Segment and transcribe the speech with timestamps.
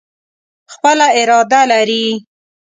[0.73, 2.05] خپله اراده لري.